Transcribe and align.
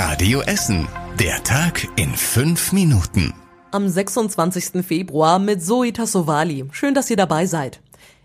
Radio 0.00 0.42
Essen. 0.42 0.86
Der 1.18 1.42
Tag 1.42 1.82
in 1.96 2.10
fünf 2.10 2.72
Minuten. 2.72 3.34
Am 3.72 3.88
26. 3.88 4.86
Februar 4.86 5.40
mit 5.40 5.60
Zoe 5.60 5.92
Tassovali. 5.92 6.66
Schön, 6.70 6.94
dass 6.94 7.10
ihr 7.10 7.16
dabei 7.16 7.46
seid. 7.46 7.80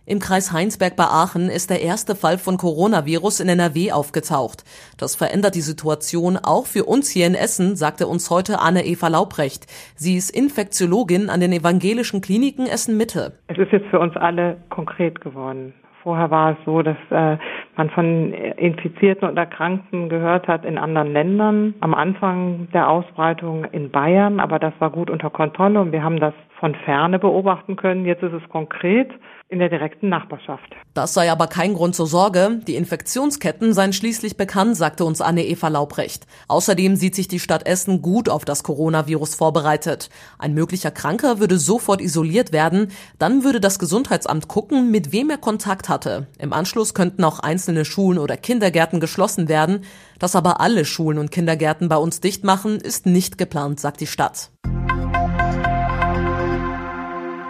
Im 0.05 0.19
Kreis 0.19 0.53
Heinsberg 0.53 0.95
bei 0.95 1.05
Aachen 1.05 1.49
ist 1.49 1.71
der 1.71 1.81
erste 1.81 2.13
Fall 2.13 2.37
von 2.37 2.57
Coronavirus 2.57 3.39
in 3.39 3.49
NRW 3.49 3.91
aufgetaucht. 3.91 4.63
Das 4.99 5.15
verändert 5.15 5.55
die 5.55 5.61
Situation 5.61 6.37
auch 6.37 6.67
für 6.67 6.83
uns 6.83 7.09
hier 7.09 7.25
in 7.25 7.33
Essen, 7.33 7.75
sagte 7.75 8.05
uns 8.05 8.29
heute 8.29 8.59
Anne-Eva 8.59 9.07
Laubrecht. 9.07 9.65
Sie 9.95 10.15
ist 10.15 10.29
Infektiologin 10.29 11.31
an 11.31 11.39
den 11.39 11.53
evangelischen 11.53 12.21
Kliniken 12.21 12.67
Essen 12.67 12.97
Mitte. 12.97 13.39
Es 13.47 13.57
ist 13.57 13.71
jetzt 13.71 13.87
für 13.87 13.99
uns 13.99 14.15
alle 14.15 14.57
konkret 14.69 15.21
geworden. 15.21 15.73
Vorher 16.03 16.29
war 16.31 16.51
es 16.51 16.57
so, 16.65 16.81
dass 16.81 16.97
äh, 17.11 17.37
man 17.77 17.89
von 17.89 18.33
Infizierten 18.33 19.27
und 19.27 19.37
Erkrankten 19.37 20.09
gehört 20.09 20.49
hat 20.49 20.65
in 20.65 20.77
anderen 20.77 21.13
Ländern. 21.13 21.73
Am 21.79 21.93
Anfang 21.93 22.67
der 22.73 22.89
Ausbreitung 22.89 23.63
in 23.71 23.89
Bayern, 23.89 24.41
aber 24.41 24.59
das 24.59 24.73
war 24.79 24.89
gut 24.89 25.09
unter 25.09 25.29
Kontrolle 25.29 25.79
und 25.79 25.93
wir 25.93 26.03
haben 26.03 26.19
das 26.19 26.33
von 26.63 26.75
ferne 26.85 27.19
beobachten 27.19 27.75
können. 27.75 28.05
Jetzt 28.05 28.23
ist 28.23 28.31
es 28.31 28.49
konkret 28.49 29.11
in 29.49 29.59
der 29.59 29.67
direkten 29.67 30.07
Nachbarschaft. 30.07 30.73
Das 30.93 31.13
sei 31.13 31.29
aber 31.29 31.47
kein 31.47 31.73
Grund 31.73 31.93
zur 31.93 32.07
Sorge. 32.07 32.61
Die 32.65 32.75
Infektionsketten 32.75 33.73
seien 33.73 33.91
schließlich 33.91 34.37
bekannt, 34.37 34.77
sagte 34.77 35.03
uns 35.03 35.19
Anne-Eva 35.19 35.67
Laubrecht. 35.67 36.25
Außerdem 36.47 36.95
sieht 36.95 37.15
sich 37.15 37.27
die 37.27 37.41
Stadt 37.41 37.67
Essen 37.67 38.01
gut 38.01 38.29
auf 38.29 38.45
das 38.45 38.63
Coronavirus 38.63 39.35
vorbereitet. 39.35 40.09
Ein 40.39 40.53
möglicher 40.53 40.91
Kranker 40.91 41.41
würde 41.41 41.57
sofort 41.57 41.99
isoliert 41.99 42.53
werden. 42.53 42.91
Dann 43.19 43.43
würde 43.43 43.59
das 43.59 43.77
Gesundheitsamt 43.77 44.47
gucken, 44.47 44.89
mit 44.89 45.11
wem 45.11 45.31
er 45.31 45.39
Kontakt 45.39 45.89
hatte. 45.89 46.27
Im 46.39 46.53
Anschluss 46.53 46.93
könnten 46.93 47.25
auch 47.25 47.39
einzelne 47.39 47.83
Schulen 47.83 48.19
oder 48.19 48.37
Kindergärten 48.37 49.01
geschlossen 49.01 49.49
werden. 49.49 49.81
Dass 50.17 50.33
aber 50.33 50.61
alle 50.61 50.85
Schulen 50.85 51.17
und 51.17 51.29
Kindergärten 51.29 51.89
bei 51.89 51.97
uns 51.97 52.21
dicht 52.21 52.45
machen, 52.45 52.77
ist 52.77 53.05
nicht 53.05 53.37
geplant, 53.37 53.81
sagt 53.81 53.99
die 53.99 54.07
Stadt 54.07 54.49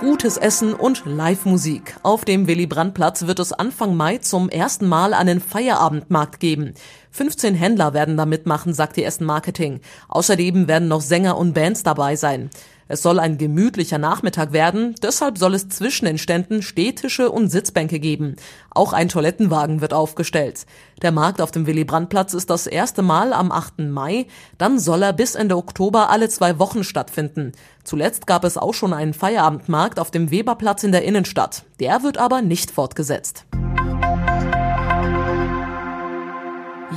gutes 0.04 0.36
Essen 0.36 0.74
und 0.74 1.04
Live-Musik. 1.06 1.96
Auf 2.04 2.26
dem 2.26 2.46
Willy-Brandt-Platz 2.46 3.26
wird 3.26 3.40
es 3.40 3.54
Anfang 3.54 3.96
Mai 3.96 4.18
zum 4.18 4.50
ersten 4.50 4.86
Mal 4.86 5.14
einen 5.14 5.40
Feierabendmarkt 5.40 6.42
geben. 6.42 6.74
15 7.14 7.54
Händler 7.54 7.94
werden 7.94 8.18
da 8.18 8.26
mitmachen, 8.26 8.74
sagt 8.74 8.98
die 8.98 9.04
Essen 9.04 9.26
Marketing. 9.26 9.82
Außerdem 10.10 10.68
werden 10.68 10.88
noch 10.88 11.02
Sänger 11.02 11.38
und 11.38 11.54
Bands 11.54 11.84
dabei 11.84 12.16
sein. 12.16 12.50
Es 12.88 13.02
soll 13.04 13.20
ein 13.20 13.38
gemütlicher 13.38 14.00
Nachmittag 14.00 14.52
werden, 14.52 14.96
deshalb 15.02 15.38
soll 15.38 15.54
es 15.54 15.70
zwischen 15.70 16.06
den 16.06 16.18
Ständen 16.18 16.62
Stehtische 16.62 17.32
und 17.32 17.50
Sitzbänke 17.50 18.00
geben. 18.00 18.36
Auch 18.72 18.94
ein 18.94 19.10
Toilettenwagen 19.10 19.80
wird 19.80 19.94
aufgestellt. 19.94 20.66
Der 21.02 21.12
Markt 21.12 21.40
auf 21.40 21.52
dem 21.52 21.66
Willy-Brandt-Platz 21.68 22.34
ist 22.34 22.50
das 22.50 22.68
erste 22.68 23.04
Mal 23.04 23.32
am 23.32 23.52
8. 23.52 23.80
Mai, 23.80 24.26
dann 24.58 24.80
soll 24.80 25.04
er 25.04 25.14
bis 25.14 25.36
Ende 25.36 25.56
Oktober 25.56 26.10
alle 26.10 26.30
zwei 26.30 26.60
Wochen 26.60 26.84
stattfinden. 26.84 27.54
Zuletzt 27.84 28.28
gab 28.28 28.44
es 28.44 28.58
auch 28.58 28.74
schon 28.74 28.92
einen 28.92 29.14
Feierabendmarkt 29.14 30.00
auf 30.00 30.12
dem 30.12 30.32
Weberplatz 30.32 30.84
in 30.84 30.92
der 30.92 31.04
Innenstadt. 31.04 31.64
Der 31.80 32.04
wird 32.04 32.18
aber 32.18 32.42
nicht 32.42 32.72
fortgesetzt. 32.72 33.46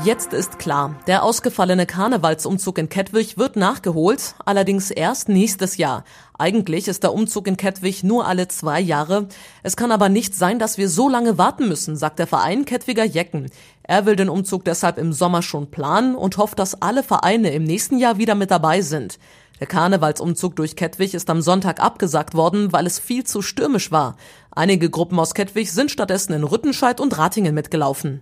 Jetzt 0.04 0.32
ist 0.32 0.58
klar, 0.58 0.94
der 1.06 1.22
ausgefallene 1.22 1.86
Karnevalsumzug 1.86 2.78
in 2.78 2.88
Kettwig 2.88 3.38
wird 3.38 3.56
nachgeholt, 3.56 4.34
allerdings 4.44 4.90
erst 4.90 5.28
nächstes 5.28 5.76
Jahr. 5.76 6.04
Eigentlich 6.38 6.86
ist 6.86 7.02
der 7.02 7.12
Umzug 7.12 7.46
in 7.46 7.56
Kettwig 7.56 8.04
nur 8.04 8.26
alle 8.26 8.46
zwei 8.48 8.80
Jahre. 8.80 9.28
Es 9.62 9.76
kann 9.76 9.90
aber 9.90 10.08
nicht 10.08 10.34
sein, 10.34 10.58
dass 10.58 10.78
wir 10.78 10.88
so 10.88 11.08
lange 11.08 11.38
warten 11.38 11.68
müssen, 11.68 11.96
sagt 11.96 12.18
der 12.18 12.26
Verein 12.26 12.64
Kettwiger 12.64 13.04
Jecken. 13.04 13.50
Er 13.82 14.06
will 14.06 14.16
den 14.16 14.28
Umzug 14.28 14.64
deshalb 14.64 14.98
im 14.98 15.12
Sommer 15.12 15.42
schon 15.42 15.70
planen 15.70 16.14
und 16.14 16.36
hofft, 16.36 16.58
dass 16.58 16.80
alle 16.82 17.02
Vereine 17.02 17.50
im 17.52 17.64
nächsten 17.64 17.98
Jahr 17.98 18.18
wieder 18.18 18.34
mit 18.34 18.50
dabei 18.50 18.82
sind. 18.82 19.18
Der 19.60 19.66
Karnevalsumzug 19.66 20.54
durch 20.56 20.76
Kettwig 20.76 21.14
ist 21.14 21.30
am 21.30 21.40
Sonntag 21.40 21.80
abgesagt 21.80 22.34
worden, 22.34 22.72
weil 22.72 22.86
es 22.86 22.98
viel 22.98 23.24
zu 23.24 23.40
stürmisch 23.40 23.90
war. 23.90 24.16
Einige 24.50 24.90
Gruppen 24.90 25.18
aus 25.18 25.34
Kettwig 25.34 25.72
sind 25.72 25.90
stattdessen 25.90 26.34
in 26.34 26.44
Rüttenscheid 26.44 27.00
und 27.00 27.16
Ratingen 27.16 27.54
mitgelaufen. 27.54 28.20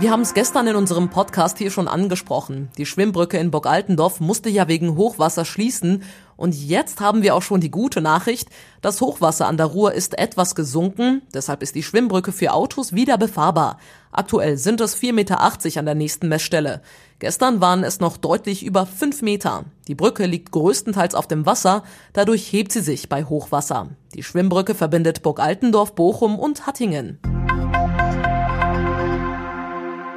Wir 0.00 0.12
haben 0.12 0.22
es 0.22 0.32
gestern 0.32 0.68
in 0.68 0.76
unserem 0.76 1.10
Podcast 1.10 1.58
hier 1.58 1.72
schon 1.72 1.88
angesprochen. 1.88 2.70
Die 2.78 2.86
Schwimmbrücke 2.86 3.36
in 3.36 3.50
Burg 3.50 3.66
Altendorf 3.66 4.20
musste 4.20 4.48
ja 4.48 4.68
wegen 4.68 4.94
Hochwasser 4.94 5.44
schließen. 5.44 6.04
Und 6.36 6.54
jetzt 6.54 7.00
haben 7.00 7.22
wir 7.22 7.34
auch 7.34 7.42
schon 7.42 7.60
die 7.60 7.72
gute 7.72 8.00
Nachricht. 8.00 8.48
Das 8.80 9.00
Hochwasser 9.00 9.48
an 9.48 9.56
der 9.56 9.66
Ruhr 9.66 9.94
ist 9.94 10.16
etwas 10.16 10.54
gesunken. 10.54 11.22
Deshalb 11.34 11.64
ist 11.64 11.74
die 11.74 11.82
Schwimmbrücke 11.82 12.30
für 12.30 12.52
Autos 12.52 12.92
wieder 12.92 13.18
befahrbar. 13.18 13.78
Aktuell 14.12 14.56
sind 14.56 14.80
es 14.80 14.96
4,80 14.96 15.12
Meter 15.12 15.40
an 15.80 15.86
der 15.86 15.96
nächsten 15.96 16.28
Messstelle. 16.28 16.80
Gestern 17.18 17.60
waren 17.60 17.82
es 17.82 17.98
noch 17.98 18.18
deutlich 18.18 18.64
über 18.64 18.86
5 18.86 19.22
Meter. 19.22 19.64
Die 19.88 19.96
Brücke 19.96 20.26
liegt 20.26 20.52
größtenteils 20.52 21.16
auf 21.16 21.26
dem 21.26 21.44
Wasser. 21.44 21.82
Dadurch 22.12 22.52
hebt 22.52 22.70
sie 22.70 22.82
sich 22.82 23.08
bei 23.08 23.24
Hochwasser. 23.24 23.88
Die 24.14 24.22
Schwimmbrücke 24.22 24.76
verbindet 24.76 25.24
Burg 25.24 25.40
Altendorf, 25.40 25.96
Bochum 25.96 26.38
und 26.38 26.68
Hattingen. 26.68 27.18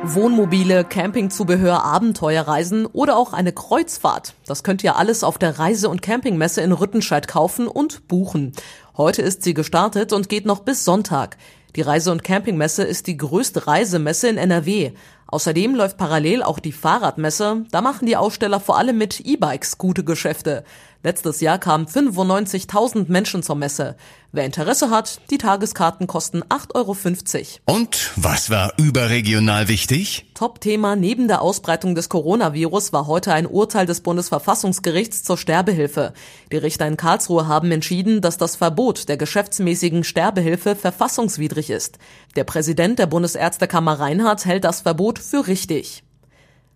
Wohnmobile, 0.03 0.83
Campingzubehör, 0.83 1.83
Abenteuerreisen 1.83 2.87
oder 2.87 3.17
auch 3.17 3.33
eine 3.33 3.53
Kreuzfahrt. 3.53 4.33
Das 4.47 4.63
könnt 4.63 4.83
ihr 4.83 4.95
alles 4.95 5.23
auf 5.23 5.37
der 5.37 5.59
Reise- 5.59 5.89
und 5.89 6.01
Campingmesse 6.01 6.61
in 6.61 6.71
Rüttenscheid 6.71 7.27
kaufen 7.27 7.67
und 7.67 8.07
buchen. 8.07 8.53
Heute 8.97 9.21
ist 9.21 9.43
sie 9.43 9.53
gestartet 9.53 10.11
und 10.11 10.27
geht 10.27 10.47
noch 10.47 10.61
bis 10.61 10.85
Sonntag. 10.85 11.37
Die 11.75 11.81
Reise- 11.81 12.11
und 12.11 12.23
Campingmesse 12.23 12.83
ist 12.83 13.05
die 13.05 13.15
größte 13.15 13.67
Reisemesse 13.67 14.27
in 14.27 14.37
NRW. 14.37 14.93
Außerdem 15.27 15.75
läuft 15.75 15.97
parallel 15.97 16.41
auch 16.41 16.59
die 16.59 16.73
Fahrradmesse. 16.73 17.65
Da 17.71 17.81
machen 17.81 18.07
die 18.07 18.17
Aussteller 18.17 18.59
vor 18.59 18.79
allem 18.79 18.97
mit 18.97 19.19
E-Bikes 19.19 19.77
gute 19.77 20.03
Geschäfte. 20.03 20.65
Letztes 21.03 21.41
Jahr 21.41 21.57
kamen 21.57 21.87
95.000 21.87 23.11
Menschen 23.11 23.41
zur 23.41 23.55
Messe. 23.55 23.95
Wer 24.31 24.45
Interesse 24.45 24.91
hat, 24.91 25.19
die 25.31 25.39
Tageskarten 25.39 26.05
kosten 26.05 26.43
8,50 26.43 27.59
Euro. 27.65 27.77
Und 27.79 28.11
was 28.17 28.51
war 28.51 28.73
überregional 28.77 29.67
wichtig? 29.67 30.25
Top-Thema 30.35 30.95
neben 30.95 31.27
der 31.27 31.41
Ausbreitung 31.41 31.95
des 31.95 32.07
Coronavirus 32.07 32.93
war 32.93 33.07
heute 33.07 33.33
ein 33.33 33.47
Urteil 33.47 33.87
des 33.87 34.01
Bundesverfassungsgerichts 34.01 35.23
zur 35.23 35.37
Sterbehilfe. 35.37 36.13
Die 36.51 36.57
Richter 36.57 36.87
in 36.87 36.97
Karlsruhe 36.97 37.47
haben 37.47 37.71
entschieden, 37.71 38.21
dass 38.21 38.37
das 38.37 38.55
Verbot 38.55 39.09
der 39.09 39.17
geschäftsmäßigen 39.17 40.03
Sterbehilfe 40.03 40.75
verfassungswidrig 40.75 41.71
ist. 41.71 41.97
Der 42.35 42.43
Präsident 42.43 42.99
der 42.99 43.07
Bundesärztekammer 43.07 43.99
Reinhardt 43.99 44.45
hält 44.45 44.65
das 44.65 44.81
Verbot 44.81 45.17
für 45.17 45.47
richtig. 45.47 46.03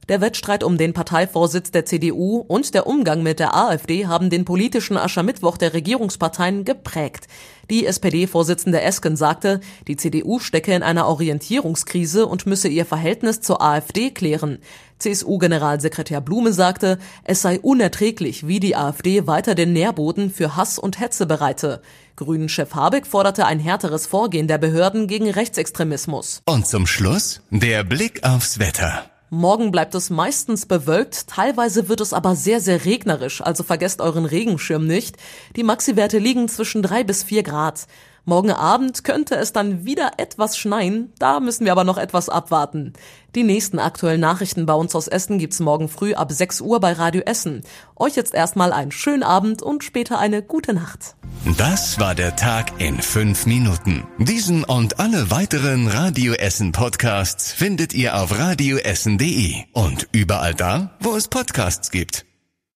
Der 0.08 0.22
Wettstreit 0.22 0.64
um 0.64 0.78
den 0.78 0.94
Parteivorsitz 0.94 1.72
der 1.72 1.86
CDU 1.86 2.38
und 2.38 2.76
der 2.76 2.86
Umgang 2.86 3.24
mit 3.24 3.40
der 3.40 3.56
AfD 3.56 4.06
haben 4.06 4.30
den 4.30 4.46
politischen 4.46 4.98
Aschermittwoch 4.98 5.58
der 5.58 5.74
Regierungsparteien 5.74 6.64
geprägt. 6.64 7.26
Die 7.72 7.88
SPD-Vorsitzende 7.88 8.82
Esken 8.82 9.16
sagte, 9.16 9.62
die 9.88 9.96
CDU 9.96 10.38
stecke 10.38 10.76
in 10.76 10.84
einer 10.84 11.08
Orientierungskrise 11.08 12.28
und 12.28 12.46
müsse 12.46 12.68
ihr 12.68 12.86
Verhältnis 12.86 13.42
zur 13.42 13.64
AfD 13.64 14.12
klären. 14.12 14.60
CSU-Generalsekretär 15.00 16.22
Blume 16.22 16.54
sagte, 16.54 17.00
es 17.24 17.42
sei 17.42 17.60
unerträglich, 17.60 18.46
wie 18.46 18.60
die 18.60 18.76
AfD 18.76 19.26
weiter 19.26 19.56
den 19.56 19.74
Nährboden 19.74 20.30
für 20.30 20.56
Hass 20.56 20.78
und 20.78 21.00
Hetze 21.00 21.26
bereite. 21.26 21.82
Grünen-Chef 22.16 22.76
Habeck 22.76 23.08
forderte 23.08 23.48
ein 23.48 23.60
härteres 23.60 24.06
Vorgehen 24.06 24.48
der 24.48 24.60
Behörden 24.60 25.08
gegen 25.08 25.32
Rechtsextremismus. 25.32 26.44
Und 26.46 26.68
zum 26.68 26.86
Schluss 26.86 27.42
der 27.50 27.84
Blick 27.84 28.24
aufs 28.24 28.60
Wetter. 28.60 29.10
Morgen 29.36 29.70
bleibt 29.70 29.94
es 29.96 30.10
meistens 30.10 30.66
bewölkt, 30.66 31.28
teilweise 31.28 31.90
wird 31.90 32.00
es 32.00 32.14
aber 32.14 32.38
sehr, 32.38 32.62
sehr 32.62 32.86
regnerisch, 32.86 33.42
also 33.42 33.64
vergesst 33.64 34.00
euren 34.00 34.24
Regenschirm 34.24 34.88
nicht. 34.88 35.18
Die 35.58 35.64
Maxi-Werte 35.64 36.20
liegen 36.20 36.48
zwischen 36.48 36.82
drei 36.82 37.04
bis 37.04 37.24
vier 37.24 37.44
Grad. 37.44 37.86
Morgen 38.28 38.52
Abend 38.52 39.04
könnte 39.04 39.36
es 39.36 39.54
dann 39.54 39.86
wieder 39.86 40.14
etwas 40.18 40.58
schneien, 40.58 41.14
da 41.20 41.40
müssen 41.40 41.64
wir 41.64 41.72
aber 41.72 41.84
noch 41.84 42.00
etwas 42.00 42.28
abwarten. 42.28 42.94
Die 43.36 43.44
nächsten 43.44 43.78
aktuellen 43.78 44.20
Nachrichten 44.20 44.66
bei 44.66 44.74
uns 44.74 44.96
aus 44.96 45.08
Essen 45.08 45.38
gibt's 45.38 45.60
morgen 45.60 45.90
früh 45.90 46.16
ab 46.16 46.32
6 46.32 46.62
Uhr 46.62 46.80
bei 46.80 46.94
Radio 46.94 47.22
Essen. 47.22 47.62
Euch 47.96 48.16
jetzt 48.16 48.34
erstmal 48.34 48.74
einen 48.74 48.92
schönen 48.92 49.22
Abend 49.22 49.62
und 49.62 49.84
später 49.84 50.18
eine 50.18 50.42
gute 50.42 50.74
Nacht. 50.74 51.16
Das 51.58 52.00
war 52.00 52.16
der 52.16 52.36
Tag 52.36 52.82
in 52.82 53.00
fünf 53.00 53.46
Minuten. 53.46 54.08
Diesen 54.18 54.64
und 54.64 55.00
alle 55.00 55.30
weiteren 55.30 55.88
Radio 55.88 56.34
Essen 56.34 56.72
Podcasts 56.72 57.52
findet 57.52 57.94
ihr 57.94 58.20
auf 58.20 58.40
radioessen.de 58.40 59.66
und 59.74 60.08
überall 60.12 60.56
da, 60.56 60.96
wo 61.00 61.16
es 61.16 61.28
Podcasts 61.28 61.92
gibt. 61.92 62.26